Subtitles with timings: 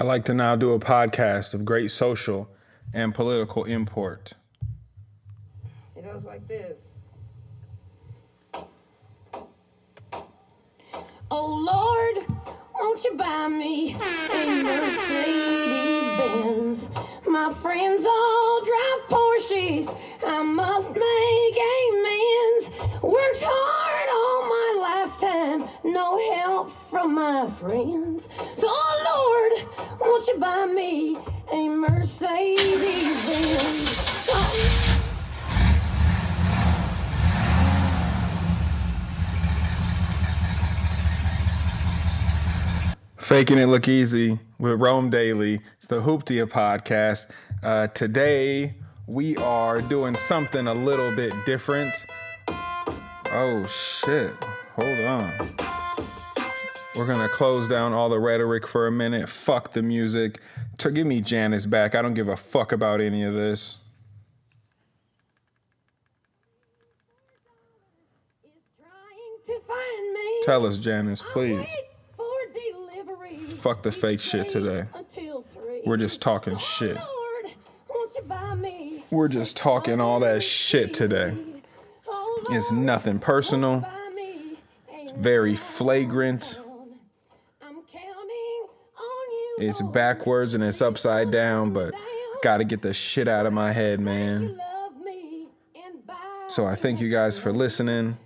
[0.00, 2.48] I like to now do a podcast of great social
[2.94, 4.32] and political import.
[5.94, 6.88] It goes like this.
[11.30, 12.24] Oh Lord,
[12.74, 16.90] won't you buy me a Mercedes Benz?
[17.28, 19.94] My friends all drive Porsches.
[20.26, 23.02] I must make amends.
[23.02, 23.79] Worked hard
[26.90, 28.28] from my friends.
[28.56, 31.16] So, oh Lord, won't you buy me
[31.52, 33.96] a Mercedes Benz?
[43.18, 45.60] Faking It Look Easy with Rome Dailey.
[45.76, 47.30] It's the Hooptia podcast.
[47.62, 48.74] Uh, today
[49.06, 52.06] we are doing something a little bit different.
[52.48, 54.34] Oh shit.
[54.74, 55.69] Hold on.
[56.96, 59.28] We're gonna close down all the rhetoric for a minute.
[59.28, 60.40] Fuck the music.
[60.78, 61.94] To give me Janis back.
[61.94, 63.76] I don't give a fuck about any of this.
[70.44, 71.66] Tell us, Janis, please.
[73.48, 74.84] Fuck the fake shit today.
[75.86, 76.96] We're just talking shit.
[79.10, 81.34] We're just talking all that shit today.
[82.50, 83.86] It's nothing personal,
[84.90, 86.58] a very flagrant.
[89.60, 91.92] It's backwards and it's upside down, but
[92.42, 94.56] gotta get the shit out of my head, man.
[94.56, 96.14] love me and buy
[96.48, 98.16] So I thank you guys for listening.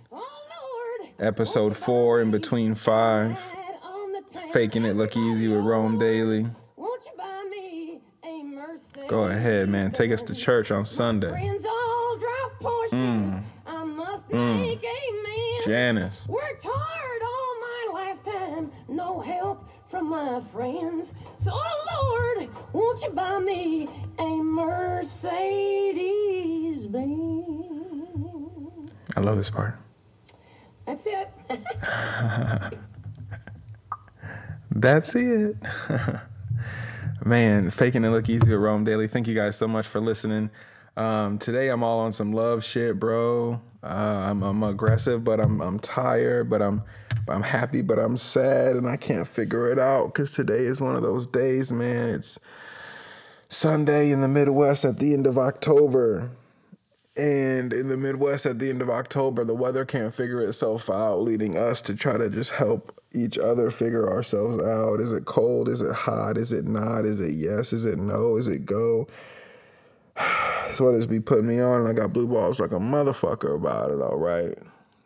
[1.19, 3.37] Episode four in between five.
[3.39, 4.51] head on the town.
[4.51, 6.49] Faking it look easy with Rome Dailey.
[6.77, 9.09] Won't you buy me a Mercedes?
[9.09, 9.91] Go ahead, man.
[9.91, 11.31] Take us to church on Sunday.
[11.31, 12.91] Friends all drive Porsches.
[12.91, 13.43] Mm.
[13.67, 14.59] I must mm.
[14.61, 15.65] make amends.
[15.65, 16.27] Janis.
[20.15, 21.13] My friends.
[21.39, 25.25] So, oh Lord, won't you buy me a Mercedes
[26.85, 28.07] Benz?
[29.17, 29.77] I love this part.
[30.85, 31.29] That's it.
[34.71, 35.57] That's it.
[37.25, 39.11] Man, faking it look easy with Rome Dailey.
[39.11, 40.49] Thank you guys so much for listening.
[40.95, 43.59] Um, today I'm all on some love shit, bro.
[43.83, 43.87] Uh,
[44.29, 46.83] I'm, I'm aggressive, but I'm I'm tired, but I'm
[47.27, 50.95] I'm happy, but I'm sad, and I can't figure it out because today is one
[50.95, 52.09] of those days, man.
[52.09, 52.39] It's
[53.49, 56.29] Sunday in the Midwest at the end of October.
[57.17, 61.21] And in the Midwest at the end of October, the weather can't figure itself out,
[61.21, 64.99] leading us to try to just help each other figure ourselves out.
[64.99, 65.69] Is it cold?
[65.69, 66.37] Is it hot?
[66.37, 67.05] Is it not?
[67.05, 67.71] Is it yes?
[67.71, 68.35] Is it no?
[68.35, 69.07] Is it go?
[70.67, 73.91] This weather's be putting me on, and I got blue balls like a motherfucker about
[73.91, 74.57] it, all right?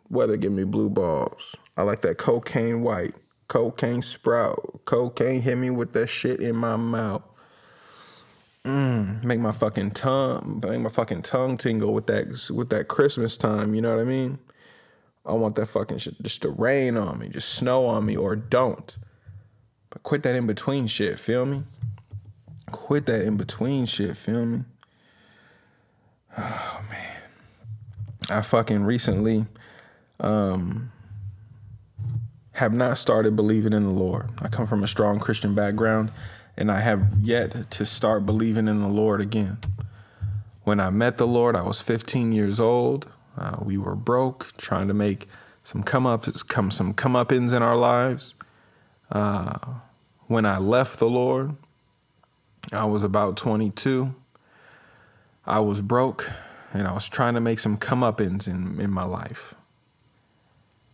[0.08, 1.54] Weather give me blue balls.
[1.80, 3.14] I like that cocaine white,
[3.48, 7.22] cocaine sprout, cocaine hit me with that shit in my mouth
[8.64, 13.38] Mmm, make my fucking tongue make my fucking tongue tingle with that with that Christmas
[13.38, 14.38] time, you know what I mean?
[15.24, 18.36] I want that fucking shit just to rain on me, just snow on me or
[18.36, 18.98] don't.
[19.88, 21.62] But quit that in between shit, feel me?
[22.70, 24.64] Quit that in between shit, feel me?
[26.38, 27.22] Oh man.
[28.28, 29.46] I fucking recently
[30.20, 30.92] um
[32.60, 34.28] have not started believing in the Lord.
[34.38, 36.12] I come from a strong Christian background
[36.58, 39.56] and I have yet to start believing in the Lord again.
[40.64, 43.08] When I met the Lord, I was 15 years old.
[43.38, 45.26] Uh, we were broke, trying to make
[45.62, 48.34] some come ups, come some come up ins in our lives.
[49.10, 49.56] Uh,
[50.26, 51.56] when I left the Lord,
[52.74, 54.14] I was about 22.
[55.46, 56.30] I was broke,
[56.74, 59.54] and I was trying to make some come up ins in, in my life.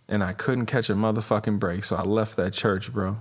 [0.08, 3.18] And I couldn't catch a motherfucking break, so I left that church, bro.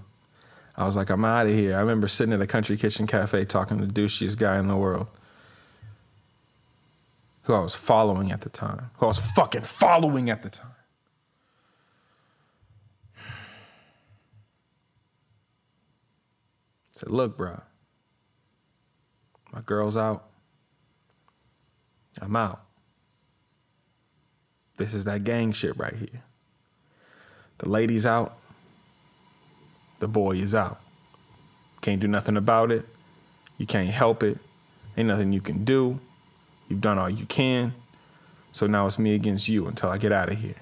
[0.77, 1.75] I was like, I'm out of here.
[1.75, 4.75] I remember sitting at a country kitchen cafe talking to the douchiest guy in the
[4.75, 5.07] world.
[7.43, 8.89] Who I was following at the time.
[8.95, 10.71] Who I was fucking following at the time.
[13.17, 13.31] I
[16.97, 17.61] said, look, bro.
[19.53, 20.29] My girl's out.
[22.21, 22.61] I'm out.
[24.77, 26.23] This is that gang shit right here.
[27.59, 28.37] The lady's out
[29.99, 30.79] the boy is out.
[31.81, 32.85] Can't do nothing about it.
[33.57, 34.37] You can't help it.
[34.97, 35.99] Ain't nothing you can do.
[36.67, 37.73] You've done all you can.
[38.51, 40.55] So now it's me against you until I get out of here.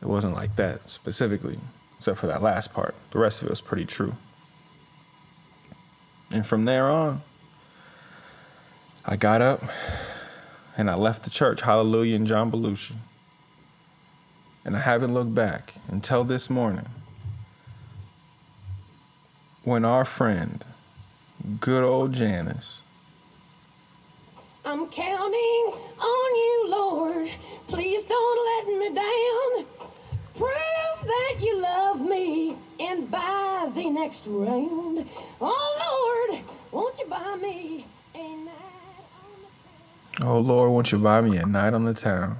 [0.00, 1.58] It wasn't like that specifically,
[1.96, 2.94] except for that last part.
[3.10, 4.14] The rest of it was pretty true.
[6.30, 7.22] And from there on,
[9.04, 9.62] I got up
[10.76, 12.94] and I left the church, Hallelujah and John Belushi.
[14.64, 16.86] And I haven't looked back until this morning.
[19.64, 20.64] when our friend,
[21.60, 22.82] good old Janis,
[24.64, 27.30] I'm counting on you, Lord.
[27.68, 29.66] Please don't let me down.
[30.36, 35.08] Prove that you love me and buy the next round.
[35.40, 36.42] Oh, Lord,
[36.72, 38.54] won't you buy me a night
[39.24, 40.28] on the town?
[40.28, 42.38] Oh Lord, won't you buy me a night on the town?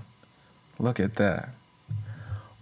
[0.78, 1.50] Look at that.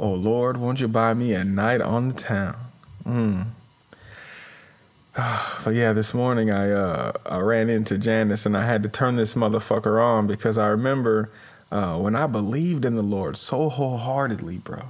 [0.00, 2.56] Oh Lord, won't you buy me a night on the town?
[3.04, 3.46] Mm.
[5.64, 9.16] But yeah, this morning I uh, I ran into Janis and I had to turn
[9.16, 11.30] this motherfucker on because I remember
[11.72, 14.82] uh, when I believed in the Lord so wholeheartedly, bro.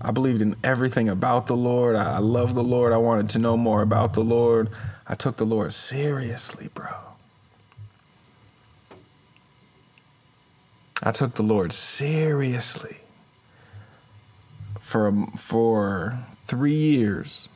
[0.00, 1.94] I believed in everything about the Lord.
[1.94, 2.92] I, I loved the Lord.
[2.92, 4.68] I wanted to know more about the Lord.
[5.06, 6.88] I took the Lord seriously, bro.
[11.02, 13.03] I took the Lord seriously
[14.84, 17.48] for for three years.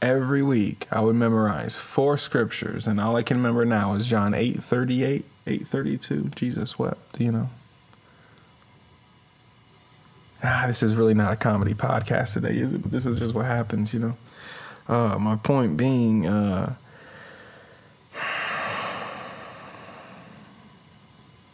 [0.00, 4.32] Every week, I would memorize four scriptures, and all I can remember now is John
[4.32, 6.30] eight thirty eight, eight thirty two.
[6.36, 7.20] Jesus wept.
[7.20, 7.50] You know.
[10.40, 12.80] Ah, this is really not a comedy podcast today, is it?
[12.80, 14.16] But this is just what happens, you know.
[14.86, 16.76] Uh, my point being, uh,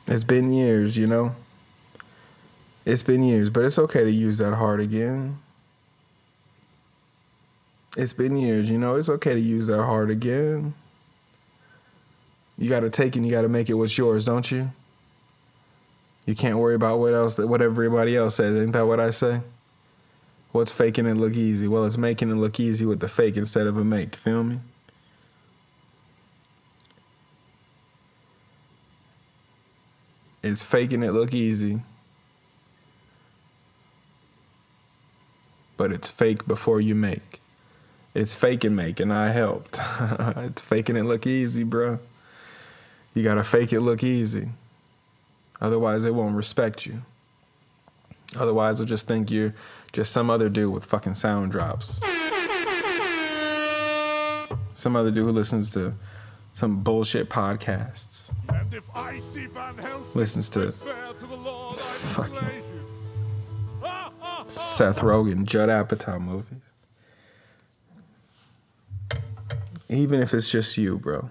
[0.07, 1.35] it's been years, you know.
[2.85, 5.39] It's been years, but it's okay to use that heart again.
[7.97, 8.97] It's been years, you know.
[8.97, 10.75] It's okay to use that heart again.
[12.59, 14.71] You got to take and you got to make it what's yours, don't you?
[16.27, 18.57] You can't worry about what else, what everybody else says.
[18.57, 19.41] Ain't that what I say?
[20.53, 21.67] What's faking it look easy?
[21.69, 24.15] Well, it's making it look easy with the fake instead of a make.
[24.15, 24.61] Feel me?
[30.43, 31.81] It's faking it look easy.
[35.77, 37.41] But it's fake before you make.
[38.15, 39.81] It's fake and make, and I helped.
[40.01, 41.99] it's faking it look easy, bro.
[43.13, 44.51] You gotta fake it look easy.
[45.61, 47.03] Otherwise, they won't respect you.
[48.37, 49.55] Otherwise, they'll just think you're
[49.93, 52.01] just some other dude with fucking sound drops.
[54.73, 55.95] Some other dude who listens to
[56.53, 58.33] some bullshit podcasts.
[58.49, 61.79] And if I see Van Helsing, Listens to to the Lord
[62.15, 62.64] fucking
[64.75, 66.63] Seth Rogen, Judd Apatow movies.
[69.89, 71.31] Even if it's just you, bro.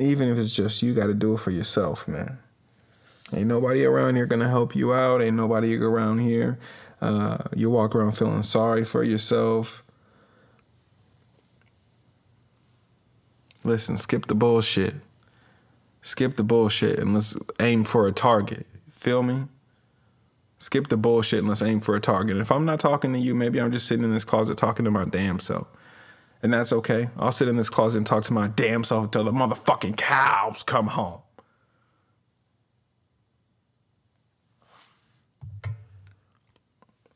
[0.00, 2.38] Even if it's just you, got to do it for yourself, man.
[3.32, 5.22] Ain't nobody around here gonna help you out.
[5.22, 6.58] Ain't nobody around here.
[7.00, 9.84] Uh, you walk around feeling sorry for yourself.
[13.62, 14.96] Listen, skip the bullshit.
[16.00, 18.66] Skip the bullshit and let's aim for a target.
[18.90, 19.44] Feel me?
[20.62, 22.36] Skip the bullshit and let's aim for a target.
[22.36, 24.92] If I'm not talking to you, maybe I'm just sitting in this closet talking to
[24.92, 25.66] my damn self.
[26.40, 27.08] And that's okay.
[27.16, 30.62] I'll sit in this closet and talk to my damn self until the motherfucking cows
[30.62, 31.18] come home.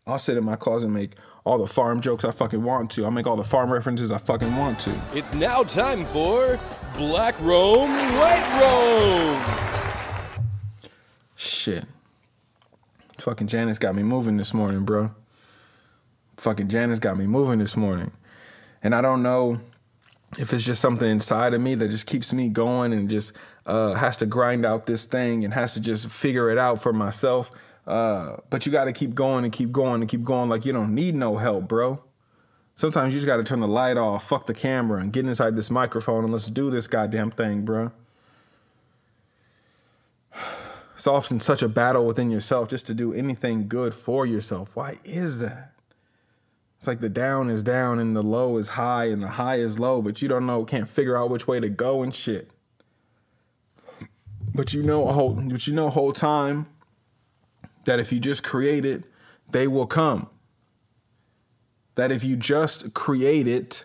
[0.08, 1.12] I'll sit in my closet and make
[1.44, 3.04] all the farm jokes I fucking want to.
[3.04, 5.00] I'll make all the farm references I fucking want to.
[5.14, 6.58] It's now time for
[6.96, 10.50] Black Rome, White Rome.
[11.36, 11.84] Shit.
[13.18, 15.10] Fucking Janis got me moving this morning, bro.
[16.36, 18.12] Fucking Janis got me moving this morning.
[18.82, 19.60] And I don't know
[20.38, 23.32] if it's just something inside of me that just keeps me going and just
[23.64, 26.92] uh, has to grind out this thing and has to just figure it out for
[26.92, 27.50] myself.
[27.86, 30.72] Uh, but you got to keep going and keep going and keep going like you
[30.72, 32.02] don't need no help, bro.
[32.74, 35.56] Sometimes you just got to turn the light off, fuck the camera, and get inside
[35.56, 37.92] this microphone and let's do this goddamn thing, bro.
[40.96, 44.70] It's often such a battle within yourself just to do anything good for yourself.
[44.74, 45.72] Why is that?
[46.78, 49.78] It's like the down is down and the low is high and the high is
[49.78, 52.50] low, but you don't know, can't figure out which way to go and shit.
[54.54, 56.66] But you know whole but you know whole time
[57.84, 59.04] that if you just create it,
[59.50, 60.30] they will come.
[61.94, 63.84] That if you just create it,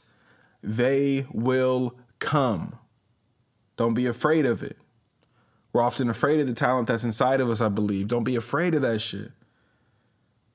[0.63, 2.77] they will come.
[3.75, 4.77] Don't be afraid of it.
[5.73, 8.07] We're often afraid of the talent that's inside of us, I believe.
[8.07, 9.31] Don't be afraid of that shit.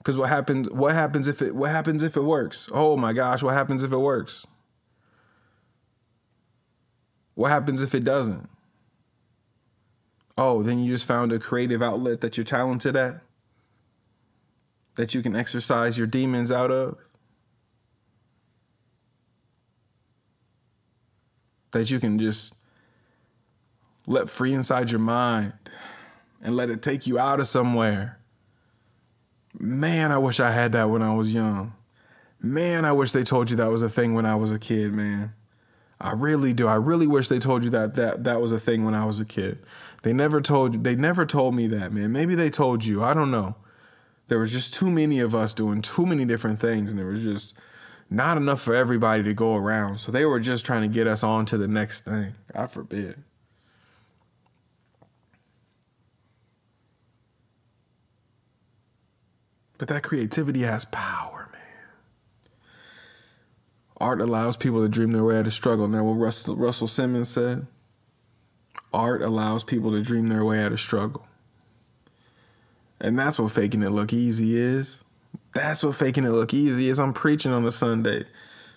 [0.04, 2.68] Cause what happens what happens if it what happens if it works?
[2.70, 4.46] Oh my gosh, what happens if it works?
[7.34, 8.48] What happens if it doesn't?
[10.38, 13.20] Oh, then you just found a creative outlet that you're talented at?
[14.94, 16.98] That you can exercise your demons out of?
[21.72, 22.54] That you can just
[24.06, 25.52] let free inside your mind
[26.42, 28.18] and let it take you out of somewhere.
[29.58, 31.72] Man, I wish I had that when I was young.
[32.40, 34.92] Man, I wish they told you that was a thing when I was a kid,
[34.92, 35.32] man.
[36.00, 36.68] I really do.
[36.68, 39.18] I really wish they told you that that that was a thing when I was
[39.18, 39.58] a kid.
[40.02, 40.84] They never told.
[40.84, 42.12] They never told me that, man.
[42.12, 43.02] Maybe they told you.
[43.02, 43.56] I don't know.
[44.28, 47.24] There was just too many of us doing too many different things, and there was
[47.24, 47.56] just
[48.10, 49.98] not enough for everybody to go around.
[49.98, 52.34] So they were just trying to get us on to the next thing.
[52.52, 53.22] God forbid.
[59.78, 61.62] But that creativity has power, man.
[63.98, 65.88] Art allows people to dream their way out of struggle.
[65.88, 67.66] Now, what Russell, Russell Simmons said
[68.92, 71.26] art allows people to dream their way out of struggle.
[73.00, 75.04] And that's what faking it look easy is.
[75.52, 76.98] That's what faking it look easy is.
[76.98, 78.24] I'm preaching on a Sunday,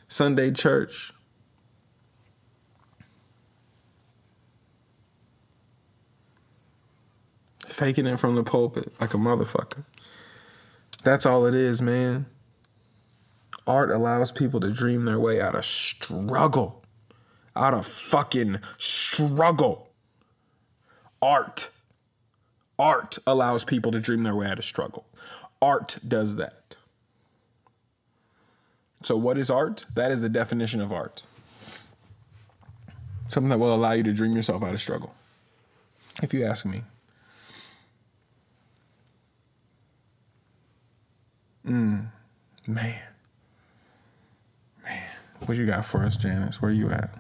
[0.10, 1.13] Sunday church.
[7.65, 9.86] Faking it from the pulpit like a motherfucker.
[11.03, 12.25] That's all it is, man.
[13.65, 16.84] Art allows people to dream their way out of struggle.
[17.56, 19.89] Out of fucking struggle.
[21.22, 21.70] Art.
[22.77, 25.06] Art allows people to dream their way out of struggle.
[25.62, 26.75] Art does that.
[29.01, 29.86] So, what is art?
[29.96, 31.24] That is the definition of art.
[33.29, 35.13] Something that will allow you to dream yourself out of struggle.
[36.22, 36.84] If you ask me.
[41.69, 42.07] Mm,
[42.67, 42.99] man.
[44.83, 45.03] Man.
[45.45, 46.61] What you got for us, Janis?
[46.61, 47.11] Where you at?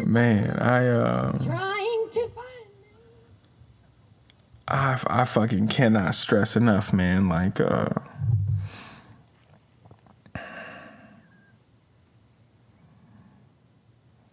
[0.00, 2.48] Man, I uh trying to find
[4.68, 7.28] I, I fucking cannot stress enough, man.
[7.28, 7.88] Like, uh,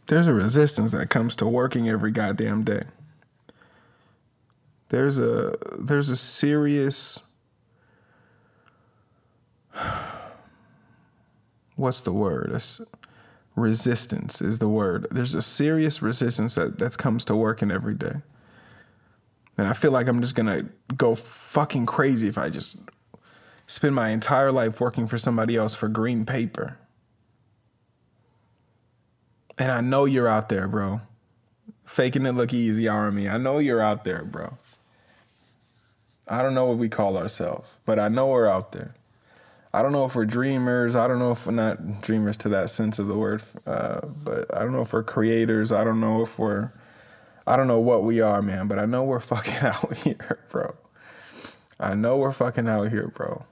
[0.08, 2.84] there's a resistance that comes to working every goddamn day.
[4.89, 7.24] There's a there's a serious
[11.75, 12.51] what's the word?
[12.51, 12.60] A
[13.55, 15.07] resistance is the word.
[15.12, 18.15] There's a serious resistance that that comes to working every day.
[19.57, 20.65] And I feel like I'm just gonna
[20.97, 22.79] go fucking crazy if I just
[23.67, 26.77] spend my entire life working for somebody else for green paper.
[29.57, 31.01] And I know you're out there, bro.
[31.85, 33.29] Faking it look easy, army.
[33.29, 34.57] I know you're out there, bro.
[36.27, 38.95] I don't know what we call ourselves, but I know we're out there.
[39.75, 40.96] I don't know if we're dreamers.
[40.96, 44.55] I don't know if we're not dreamers to that sense of the word, uh, but
[44.55, 45.74] I don't know if we're creators.
[45.74, 46.72] I don't know if we're
[47.48, 50.75] I don't know what we are, man, but I know we're fucking out here, bro.
[51.77, 53.46] I know we're fucking out here, bro.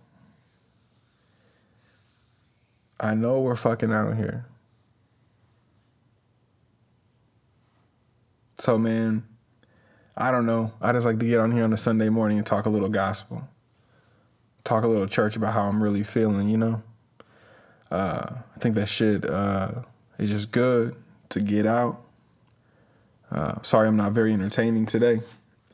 [3.00, 4.46] I know we're fucking out here.
[8.60, 9.28] So, man,
[10.16, 10.72] I don't know.
[10.80, 12.88] I just like to get on here on a Sunday morning and talk a little
[12.88, 13.46] gospel,
[14.64, 16.84] talk a little church about how I'm really feeling, you know?
[17.92, 19.84] Uh, I think that shit uh,
[20.18, 20.96] is just good
[21.30, 22.02] to get out.
[23.32, 25.22] Uh, sorry, I'm not very entertaining today.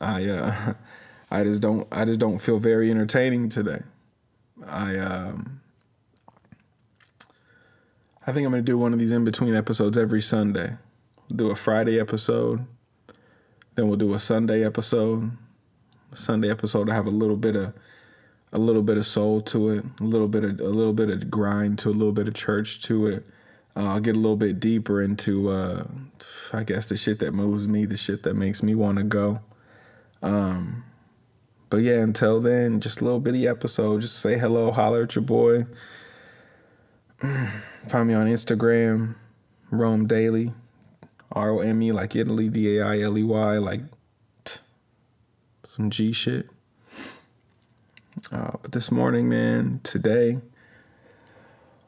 [0.00, 0.74] I uh,
[1.30, 3.82] I just don't I just don't feel very entertaining today.
[4.66, 5.60] I um,
[8.26, 10.76] I think I'm gonna do one of these in between episodes every Sunday.
[11.34, 12.66] Do a Friday episode,
[13.74, 15.30] then we'll do a Sunday episode.
[16.12, 17.72] Sunday episode will have a little bit of
[18.52, 21.30] a little bit of soul to it, a little bit of a little bit of
[21.30, 23.26] grind to a little bit of church to it.
[23.76, 25.84] Uh, I'll get a little bit deeper into, uh,
[26.52, 29.40] I guess, the shit that moves me, the shit that makes me want to go.
[30.22, 30.84] Um,
[31.70, 34.00] but yeah, until then, just a little bitty episode.
[34.00, 35.66] Just say hello, holler at your boy.
[37.88, 39.14] Find me on Instagram,
[39.70, 40.52] Rome Dailey,
[41.30, 43.82] R O M E, like Italy, D A I L E Y, like
[45.64, 46.50] some G shit.
[48.32, 50.38] Uh, but this morning, man, today,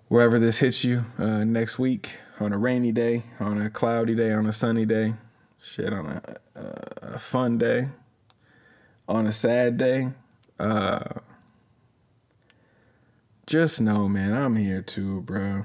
[0.08, 4.32] wherever this hits you uh, next week on a rainy day, on a cloudy day,
[4.32, 5.14] on a sunny day,
[5.60, 6.38] shit, on a,
[7.14, 7.88] a, fun day,
[9.08, 10.08] on a sad day.
[10.58, 11.00] Uh,
[13.46, 15.64] just know, man, I'm here too, bro.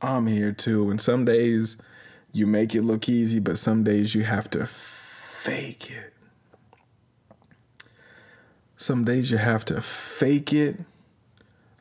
[0.00, 0.90] I'm here too.
[0.90, 1.76] And some days
[2.32, 6.14] you make it look easy, but some days you have to fake it.
[8.80, 10.76] Some days you have to fake it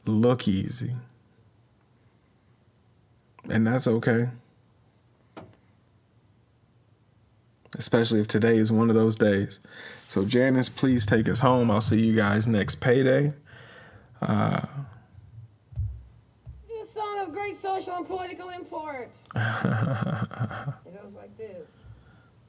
[0.05, 0.91] look easy.
[3.49, 4.29] And that's okay.
[7.77, 9.61] especially if today is one of those days.
[10.07, 11.71] So, Janis, please take us home.
[11.71, 13.31] I'll see you guys next payday.
[14.21, 14.61] Uh,
[16.81, 19.09] a song of great social and political import.
[19.35, 21.67] it goes like this.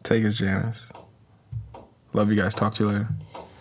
[0.03, 0.91] Take us, Janis.
[2.13, 2.55] Love you guys.
[2.55, 3.09] Talk to you later.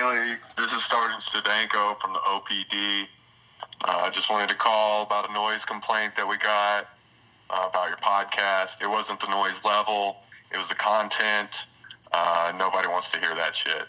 [0.00, 3.04] Dailey, this is Sergeant Stadenko from the OPD.
[3.84, 6.88] Uh, I just wanted to call about a noise complaint that we got
[7.50, 8.68] uh, about your podcast.
[8.80, 10.16] It wasn't the noise level,
[10.52, 11.50] it was the content.
[12.12, 13.88] Uh, nobody wants to hear that shit.